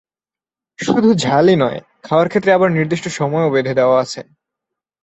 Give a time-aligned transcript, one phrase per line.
[0.79, 4.21] শুধু ঝালই নয়, খাওয়ার ক্ষেত্রে আবার নির্দিষ্ট সময়ও বেঁধে দেওয়া আছে।